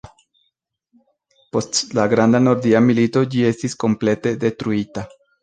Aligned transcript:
Post 1.55 1.81
la 1.99 2.05
Granda 2.15 2.41
Nordia 2.47 2.81
Milito 2.87 3.25
ĝi 3.35 3.45
estis 3.51 3.79
komplete 3.85 4.35
detruita. 4.47 5.07